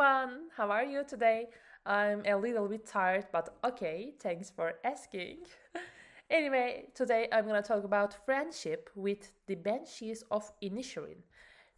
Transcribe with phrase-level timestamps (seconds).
[0.00, 0.48] everyone!
[0.56, 1.48] How are you today?
[1.84, 5.40] I'm a little bit tired, but okay, thanks for asking.
[6.30, 11.18] anyway, today I'm gonna talk about friendship with the Banshees of Inisherin.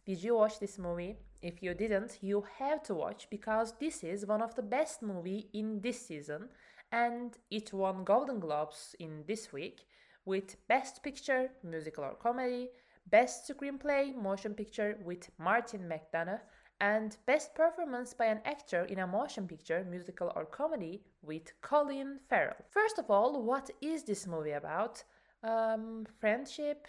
[0.05, 1.17] Did you watch this movie?
[1.41, 5.49] If you didn't, you have to watch because this is one of the best movie
[5.51, 6.47] in this season
[6.93, 9.81] and it won Golden Globes in this week
[10.23, 12.69] with Best Picture, Musical or Comedy,
[13.09, 16.39] Best Screenplay, Motion Picture with Martin McDonagh,
[16.83, 22.19] and Best Performance by an Actor in a Motion Picture, Musical or Comedy with Colin
[22.29, 22.57] Farrell.
[22.69, 25.01] First of all, what is this movie about?
[25.43, 26.85] Um, friendship,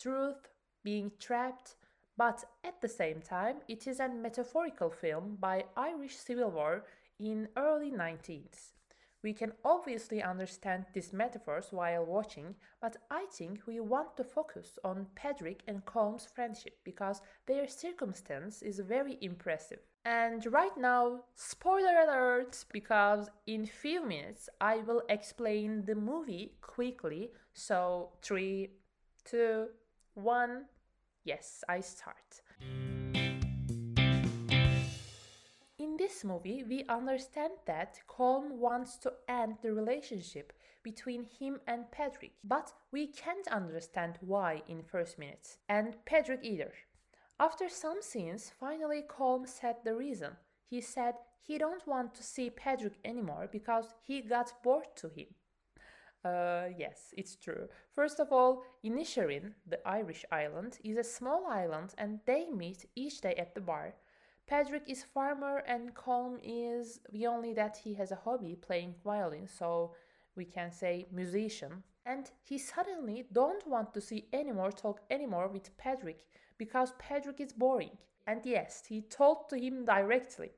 [0.00, 0.48] truth,
[0.82, 1.76] being trapped,
[2.16, 6.84] but at the same time, it is a metaphorical film by Irish Civil War
[7.20, 8.72] in early 19th.
[9.22, 14.78] We can obviously understand these metaphors while watching, but I think we want to focus
[14.82, 19.78] on Pádraic and Colm's friendship because their circumstance is very impressive.
[20.04, 27.30] And right now, spoiler alert, because in few minutes I will explain the movie quickly.
[27.54, 28.70] So, three,
[29.24, 29.68] two,
[30.14, 30.64] one,
[31.24, 32.42] yes, I start.
[35.92, 41.90] In this movie, we understand that Colm wants to end the relationship between him and
[41.90, 46.72] Patrick, but we can't understand why in first minutes, and Patrick either.
[47.38, 50.38] After some scenes, finally Colm said the reason.
[50.64, 55.26] He said he don't want to see Patrick anymore because he got bored to him.
[56.24, 57.68] Uh, yes, it's true.
[57.94, 63.20] First of all, Inisherin, the Irish island, is a small island and they meet each
[63.20, 63.94] day at the bar.
[64.52, 69.48] Pádraic is farmer and Colm is the only that he has a hobby playing violin,
[69.48, 69.94] so
[70.36, 71.82] we can say musician.
[72.04, 76.24] And he suddenly don't want to see anymore talk anymore with Pádraic
[76.58, 77.96] because Pádraic is boring.
[78.26, 80.50] And yes, he told to him directly.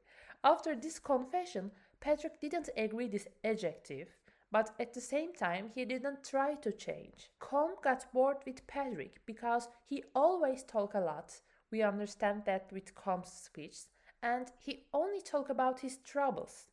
[0.43, 1.71] After this confession,
[2.05, 4.09] Pádraic didn't agree this adjective,
[4.51, 7.31] but at the same time he didn't try to change.
[7.41, 11.41] Colm got bored with Pádraic because he always talk a lot
[11.75, 13.79] we understand that with Colm's speech,
[14.25, 16.65] and he only talk about his troubles.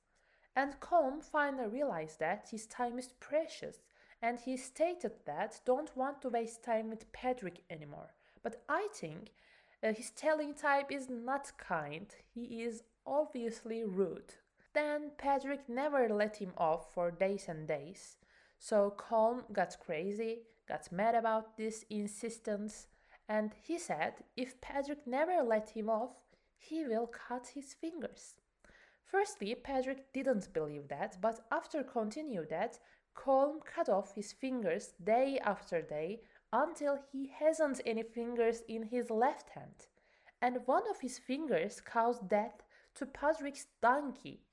[0.56, 3.82] And Colm finally realized that his time is precious,
[4.22, 8.14] and he stated that don't want to waste time with Patrick anymore.
[8.42, 9.32] But I think
[9.84, 12.08] uh, his telling type is not kind.
[12.34, 14.34] He is obviously rude.
[14.74, 18.16] Then Patrick never let him off for days and days.
[18.60, 22.88] So Colm got crazy, got mad about this insistence,
[23.28, 26.22] and he said if Patrick never let him off,
[26.62, 28.36] he will cut his fingers.
[29.04, 32.80] Firstly, Patrick didn't believe that, but after continued that,
[33.16, 36.22] Colm cut off his fingers day after day
[36.54, 39.88] until he hasn't any fingers in his left hand.
[40.42, 42.64] And one of his fingers caused death
[42.96, 44.44] to Patrick's donkey.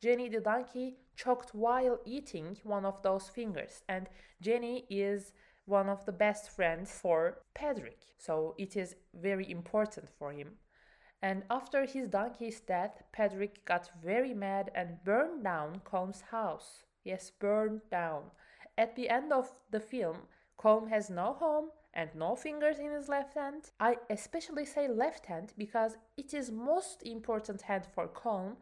[0.00, 4.08] Jenny the donkey choked while eating one of those fingers, and
[4.40, 5.32] Jenny is
[5.64, 10.56] one of the best friends for Patrick, So it is very important for him.
[11.20, 16.84] And after his donkey's death, Pádraic got very mad and burned down Colm's house.
[17.04, 18.30] Yes, burned down.
[18.76, 20.28] At the end of the film,
[20.58, 23.70] Colm has no home and no fingers in his left hand.
[23.80, 28.56] I especially say left hand because it is most important hand for Colm.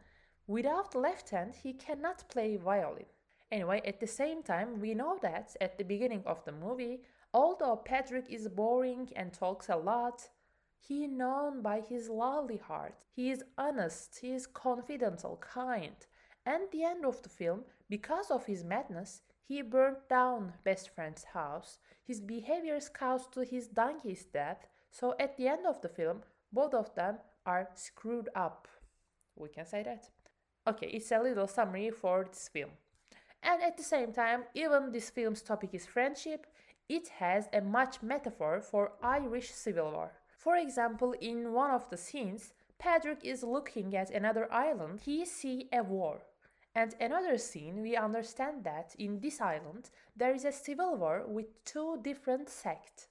[0.47, 3.05] Without left hand, he cannot play violin.
[3.51, 7.01] Anyway, at the same time, we know that at the beginning of the movie,
[7.33, 10.29] although Patrick is boring and talks a lot,
[10.79, 13.05] he known by his lovely heart.
[13.15, 15.95] He is honest, he is confidential, kind.
[16.45, 21.23] And the end of the film, because of his madness, he burnt down best friend's
[21.23, 21.79] house.
[22.05, 24.67] His behaviors caused to his donkey's death.
[24.91, 28.67] So at the end of the film, both of them are screwed up.
[29.35, 30.09] We can say that.
[30.67, 32.71] Okay, it's a little summary for this film.
[33.41, 36.47] And at the same time, even this film's topic is friendship,
[36.89, 40.11] it has a much metaphor for Irish Civil War.
[40.37, 45.67] For example, in one of the scenes, Patrick is looking at another island, he see
[45.73, 46.21] a war.
[46.73, 51.65] And another scene, we understand that in this island there is a civil war with
[51.65, 53.07] two different sects.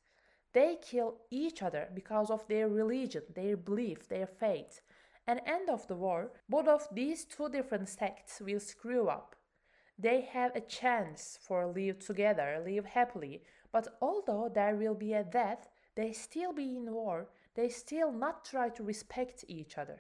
[0.52, 4.80] They kill each other because of their religion, their belief, their faith.
[5.26, 9.36] And end of the war, both of these two different sects will screw up
[9.98, 13.42] they have a chance for live together, live happily.
[13.72, 17.26] But although there will be a death, they still be in war.
[17.54, 19.98] They still not try to respect each other,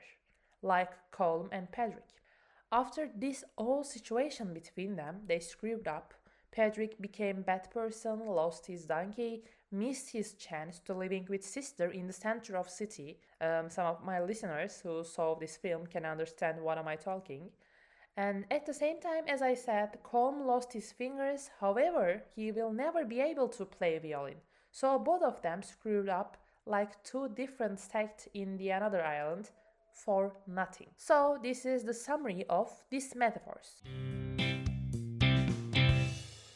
[0.62, 2.20] like Colm and Pádraic.
[2.70, 6.14] After this whole situation between them, they screwed up.
[6.54, 12.06] Pádraic became bad person, lost his donkey, missed his chance to living with sister in
[12.06, 13.18] the center of city.
[13.40, 17.50] Um, some of my listeners who saw this film can understand what am I talking.
[18.16, 21.50] And at the same time, as I said, Colm lost his fingers.
[21.60, 24.36] However, he will never be able to play violin.
[24.76, 26.36] So both of them screwed up
[26.66, 29.48] like two different sects in the another island
[29.90, 30.88] for nothing.
[30.98, 33.80] So this is the summary of these metaphors.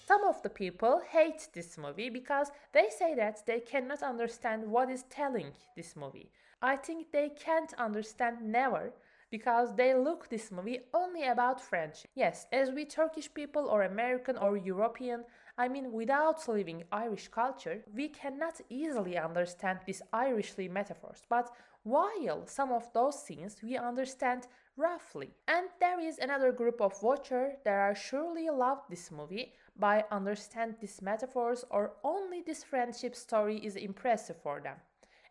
[0.07, 4.91] Some of the people hate this movie because they say that they cannot understand what
[4.91, 6.31] is telling this movie.
[6.61, 8.93] I think they can't understand never
[9.31, 12.11] because they look this movie only about friendship.
[12.15, 15.25] Yes, as we Turkish people or American or European,
[15.57, 21.23] I mean without living Irish culture, we cannot easily understand these Irishly metaphors.
[21.29, 21.51] But
[21.83, 24.47] while some of those scenes we understand
[24.77, 25.31] roughly.
[25.47, 30.77] And there is another group of watchers that are surely loved this movie by understand
[30.81, 34.77] these metaphors or only this friendship story is impressive for them.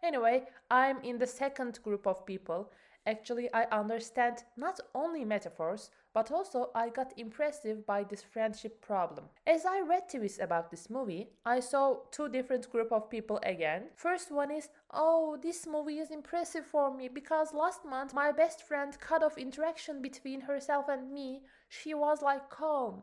[0.03, 2.71] Anyway, I'm in the second group of people
[3.09, 9.25] Actually, I understand not only metaphors, but also I got impressive by this friendship problem.
[9.47, 13.85] As I read tweets about this movie, I saw two different group of people again.
[13.95, 18.61] First one is, oh, this movie is impressive for me because last month my best
[18.61, 21.41] friend cut off interaction between herself and me.
[21.67, 23.01] She was like Colm.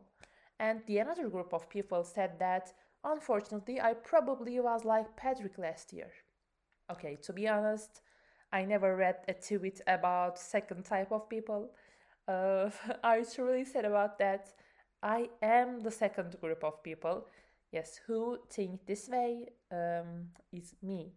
[0.61, 2.73] And the another group of people said that,
[3.03, 6.13] unfortunately, I probably was like Patrick last year.
[6.93, 8.03] Okay, to be honest,
[8.53, 11.71] I never read a tweet about second type of people.
[12.29, 12.71] Uh,
[13.05, 14.53] I truly said about that.
[15.03, 17.27] I am the second group of people.
[17.73, 21.13] Yes, who think this way um, is me.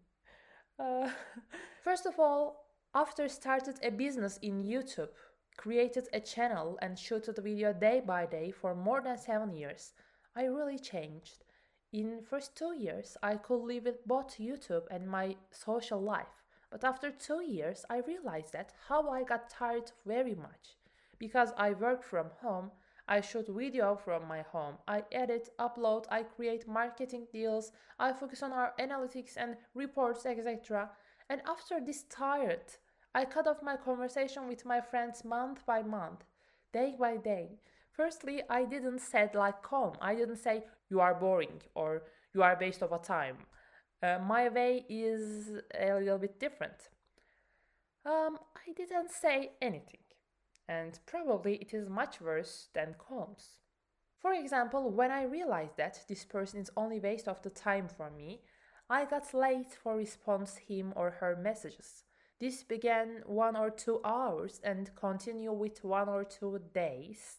[0.80, 1.10] Uh,
[1.84, 5.10] first of all, after started a business in YouTube,
[5.58, 9.94] created a channel and shooted video day by day for more than seven years,
[10.36, 11.44] I really changed.
[11.92, 16.39] In first two years, I could live with both YouTube and my social life.
[16.72, 20.78] But after two years, I realized that how I got tired very much.
[21.18, 22.72] Because I work from home,
[23.08, 24.76] I shoot video from my home.
[24.88, 30.92] I edit, upload, I create marketing deals, I focus on our analytics and reports, etc.
[31.30, 32.78] And after this tired,
[33.16, 36.24] I cut off my conversation with my friends month by month,
[36.72, 37.58] day by day.
[37.92, 39.96] Firstly, I didn't say like Colm.
[40.00, 43.38] I didn't say you are boring or you are waste of a time.
[44.02, 46.90] Uh, my way is a little bit different.
[48.06, 50.00] Um, I didn't say anything,
[50.68, 53.58] and probably it is much worse than Colm's.
[54.18, 58.10] For example, when I realized that this person is only waste of the time for
[58.10, 58.42] me,
[58.90, 62.04] I got late for response him or her messages.
[62.40, 67.38] This began one or two hours and continue with one or two days.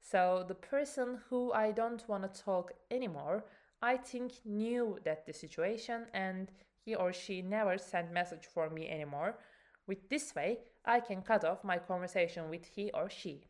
[0.00, 3.44] So the person who I don't want to talk anymore
[3.80, 6.50] I think knew that the situation and
[6.84, 9.38] he or she never sent message for me anymore.
[9.86, 13.44] With this way, I can cut off my conversation with he or she.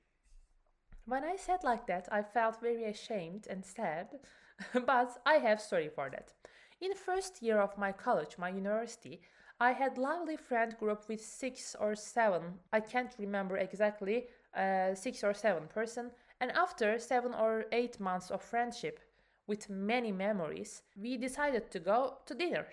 [1.04, 4.19] When I said like that, I felt very ashamed and sad,
[4.86, 6.32] but I have story for that.
[6.80, 9.20] In first year of my college, my university,
[9.58, 12.60] I had lovely friend group with six or seven.
[12.72, 16.12] I can't remember exactly, uh, six or seven person.
[16.40, 19.00] And after seven or eight months of friendship,
[19.48, 22.66] with many memories, we decided to go to dinner.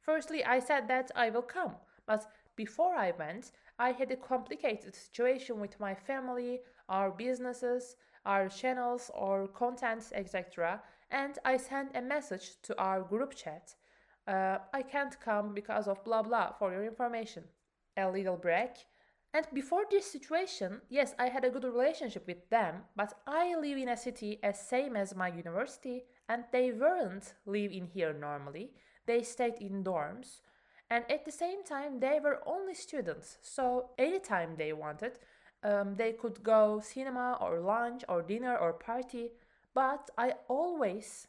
[0.00, 1.74] Firstly, I said that I will come,
[2.06, 2.26] but
[2.56, 9.10] before I went, I had a complicated situation with my family, our businesses, our channels
[9.14, 10.82] or contents, etc.
[11.10, 13.74] And I sent a message to our group chat.
[14.26, 17.44] Uh, I can't come because of blah blah for your information.
[17.96, 18.70] A little break.
[19.32, 23.78] And before this situation, yes, I had a good relationship with them, but I live
[23.78, 28.70] in a city as same as my university and they weren't live in here normally.
[29.06, 30.40] They stayed in dorms,
[30.88, 33.38] and at the same time they were only students.
[33.42, 35.18] So anytime they wanted,
[35.62, 39.30] um, they could go cinema or lunch or dinner or party.
[39.74, 41.26] But I always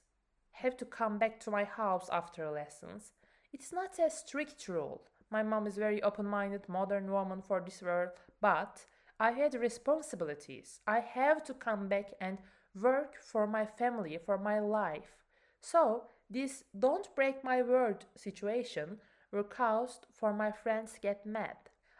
[0.51, 3.11] have to come back to my house after lessons.
[3.53, 5.01] It's not a strict rule.
[5.31, 8.09] My mom is very open-minded, modern woman for this world,
[8.41, 8.85] but
[9.19, 10.81] I had responsibilities.
[10.85, 12.37] I have to come back and
[12.75, 15.15] work for my family, for my life.
[15.61, 18.97] So, this don't break my word situation
[19.31, 21.57] were caused for my friends get mad.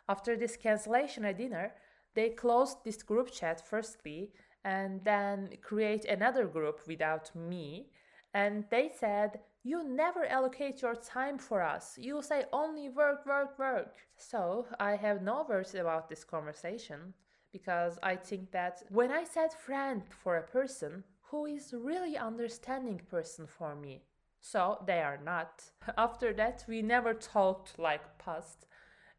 [0.09, 1.73] After this cancellation at dinner,
[2.15, 4.31] they closed this group chat firstly
[4.65, 7.88] and then create another group without me
[8.33, 13.57] and they said you never allocate your time for us you say only work work
[13.59, 17.13] work so i have no words about this conversation
[17.51, 23.01] because I think that when I said friend for a person who is really understanding
[23.09, 24.03] person for me,
[24.43, 25.63] So they are not.
[25.97, 28.65] After that, we never talked like past.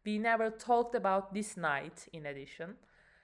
[0.05, 2.75] We never talked about this night, in addition.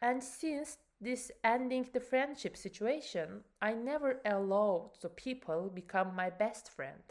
[0.01, 6.71] And since this ending the friendship situation, I never allowed the people become my best
[6.71, 7.03] friend.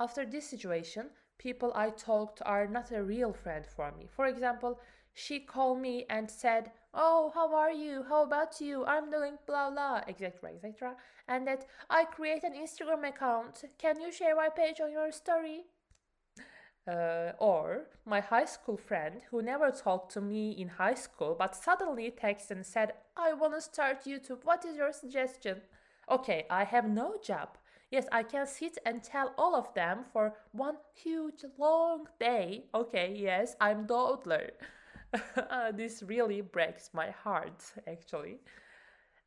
[0.00, 4.08] After this situation, people I talked are not a real friend for me.
[4.08, 4.80] For example,
[5.14, 8.02] she called me and said, "Oh, how are you?
[8.02, 8.84] How about you?
[8.86, 10.96] I'm doing blah blah, etc., etc."
[11.28, 13.64] And that I create an Instagram account.
[13.78, 15.66] Can you share my page on your story?
[16.88, 21.54] Uh, or my high school friend who never talked to me in high school but
[21.54, 24.42] suddenly texted and said, I want to start YouTube.
[24.42, 25.60] What is your suggestion?
[26.10, 27.50] Okay, I have no job.
[27.92, 32.64] Yes, I can sit and tell all of them for one huge long day.
[32.74, 34.50] Okay, yes, I'm toddler.
[35.50, 38.38] uh, this really breaks my heart, actually.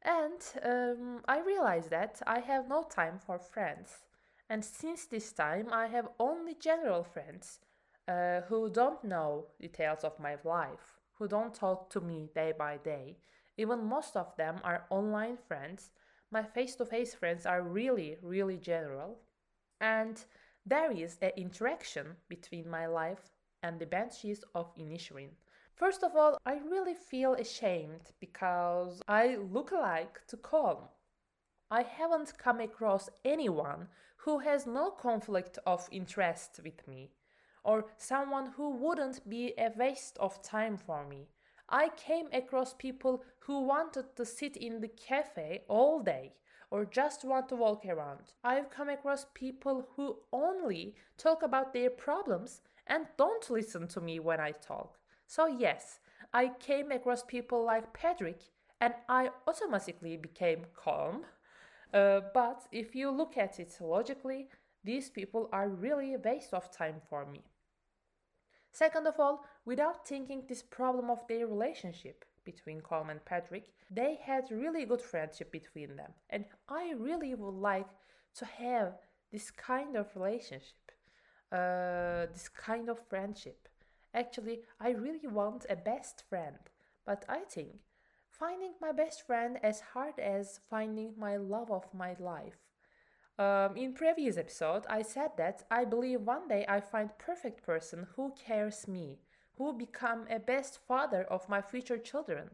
[0.02, 4.00] And um, I realized that I have no time for friends.
[4.50, 7.60] And since this time, I have only general friends
[8.08, 12.78] uh, who don't know details of my life, who don't talk to me day by
[12.78, 13.18] day.
[13.58, 15.92] Even most of them are online friends.
[16.32, 19.20] My face to face friends are really, really general.
[19.82, 20.24] And
[20.66, 23.32] there is an interaction between my life
[23.64, 25.30] and the Banshees of Inisherin.
[25.76, 30.88] First of all, I really feel ashamed because I look alike to Colm.
[31.72, 37.12] I haven't come across anyone who has no conflict of interest with me,
[37.64, 41.28] or someone who wouldn't be a waste of time for me.
[41.70, 46.34] I came across people who wanted to sit in the cafe all day
[46.70, 48.34] or just want to walk around.
[48.44, 54.20] I've come across people who only talk about their problems and don't listen to me
[54.20, 54.98] when I talk.
[55.28, 56.00] So, yes,
[56.34, 58.42] I came across people like Patrick
[58.80, 61.22] and I automatically became Colm
[61.96, 64.50] uh, but if you look at it logically,
[64.84, 67.42] these people are really a waste of time for me.
[68.74, 74.20] Second of all, without thinking this problem of their relationship between Colm and Patrick, they
[74.22, 76.12] had really good friendship between them.
[76.30, 77.88] And I really would like
[78.36, 78.96] to have
[79.32, 80.92] this kind of relationship,
[81.54, 83.70] uh, this kind of friendship.
[84.14, 86.60] Actually, I really want a best friend,
[87.06, 87.80] but I think
[88.40, 92.58] finding my best friend as hard as finding my love of my life.
[93.38, 98.08] Um, in previous episode, I said that I believe one day I find perfect person
[98.16, 99.20] who cares me,
[99.58, 102.52] who become a best father of my future children.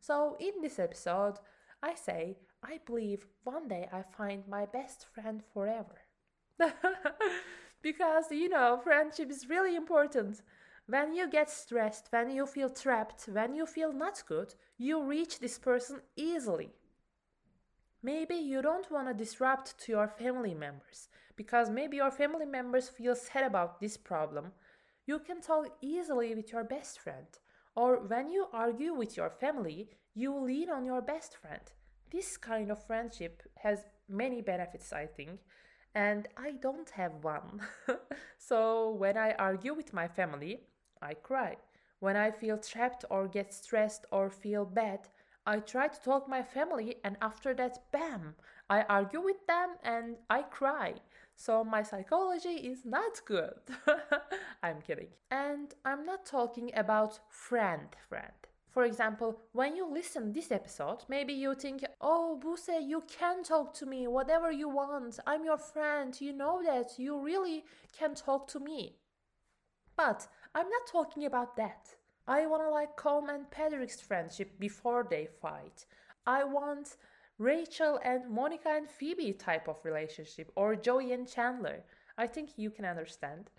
[0.00, 1.38] So in this episode,
[1.82, 6.00] I say I believe one day I find my best friend forever.
[7.82, 10.42] because you know, friendship is really important.
[10.88, 15.40] When you get stressed, when you feel trapped, when you feel not good, you reach
[15.40, 16.70] this person easily.
[18.02, 22.88] Maybe you don't want to disrupt to your family members because maybe your family members
[22.88, 24.52] feel sad about this problem.
[25.06, 27.26] You can talk easily with your best friend.
[27.74, 31.62] Or when you argue with your family, you lean on your best friend.
[32.12, 35.40] This kind of friendship has many benefits, I think,
[35.96, 37.60] and I don't have one.
[38.38, 40.60] so when I argue with my family,
[41.02, 41.56] I cry.
[42.00, 45.08] When I feel trapped or get stressed or feel bad,
[45.46, 48.34] I try to talk my family and after that bam,
[48.68, 50.94] I argue with them and I cry.
[51.36, 53.54] So my psychology is not good.
[54.62, 55.08] I'm kidding.
[55.30, 58.32] And I'm not talking about friend friend.
[58.70, 63.72] For example, when you listen this episode, maybe you think, "Oh, Buse, you can talk
[63.74, 65.18] to me whatever you want.
[65.26, 66.18] I'm your friend.
[66.20, 66.98] You know that.
[66.98, 68.96] You really can talk to me."
[69.96, 71.94] But I'm not talking about that.
[72.28, 75.86] I wanna like Colm and Patrick's friendship before they fight.
[76.26, 76.96] I want
[77.38, 81.84] Rachel and Monica and Phoebe type of relationship, or Joey and Chandler.
[82.16, 83.50] I think you can understand.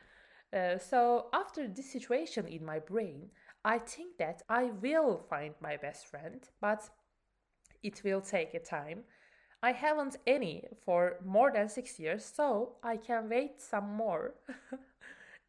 [0.52, 3.30] Uh, so, after this situation in my brain,
[3.64, 6.90] I think that I will find my best friend, but
[7.84, 9.04] it will take a time.
[9.62, 14.36] I haven't any for more than six years, so I can wait some more.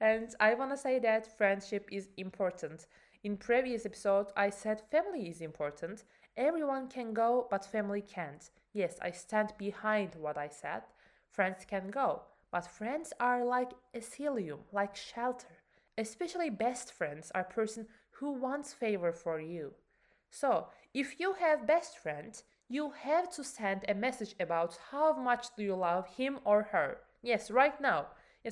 [0.01, 2.87] And I want to say that friendship is important.
[3.25, 6.05] In previous episode I said family is important.
[6.37, 8.51] Everyone can go but family can't.
[8.73, 10.83] Yes, I stand behind what I said.
[11.31, 15.63] Friends can go, but friends are like asylum, like shelter.
[15.97, 19.75] Especially best friends are person who wants favor for you.
[20.31, 25.55] So, if you have best friend, you have to send a message about how much
[25.57, 26.99] do you love him or her.
[27.23, 28.07] Yes, right now.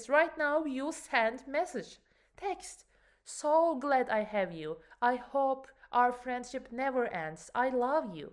[0.09, 1.97] Right now you send message,
[2.37, 2.85] text.
[3.25, 4.77] So glad I have you.
[5.01, 7.51] I hope our friendship never ends.
[7.55, 8.33] I love you.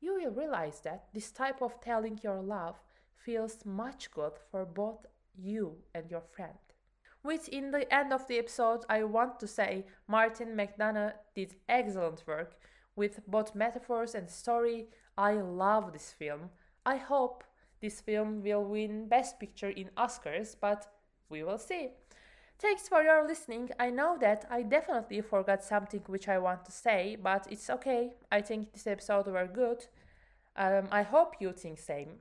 [0.00, 2.76] You will realize that this type of telling your love
[3.14, 6.58] feels much good for both you and your friend.
[7.22, 12.24] Which, in the end of the episode, I want to say Martin McDonagh did excellent
[12.26, 12.56] work
[12.96, 14.88] with both metaphors and story.
[15.16, 16.50] I love this film.
[16.84, 17.44] I hope
[17.80, 20.86] this film will win Best Picture in Oscars, but
[21.28, 21.90] we will see.
[22.58, 23.70] Thanks for your listening.
[23.78, 28.14] I know that I definitely forgot something which I want to say, but it's okay.
[28.32, 29.86] I think this episode were good.
[30.56, 32.20] Um, I hope you think same.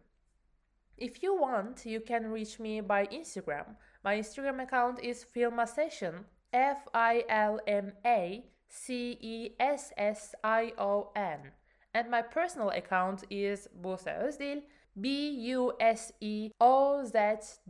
[0.98, 3.76] If you want, you can reach me by Instagram.
[4.04, 10.74] My Instagram account is Filmacession, F I L M A C E S S I
[10.78, 11.52] O N.
[11.94, 14.64] And my personal account is Buse Özdil,
[15.00, 17.18] B U S E O Z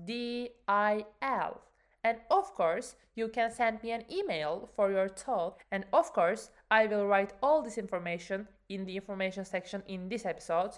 [0.06, 1.62] D I L.
[2.04, 5.62] And of course, you can send me an email for your thought.
[5.72, 10.26] And of course, I will write all this information in the information section in this
[10.26, 10.78] episode.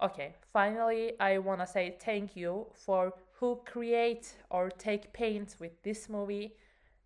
[0.00, 6.08] Okay, finally, I wanna say thank you for who create or take pains with this
[6.08, 6.54] movie.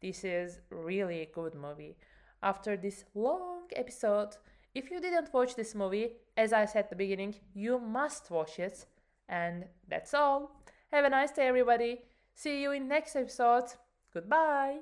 [0.03, 1.97] This is really a good movie.
[2.43, 4.37] After this long episode,
[4.75, 8.59] if you didn't watch this movie, as I said at the beginning, you must watch
[8.59, 8.87] it.
[9.29, 10.63] And that's all.
[10.93, 12.03] Have a nice day, everybody.
[12.35, 13.65] See you in next episode.
[14.13, 14.79] Goodbye.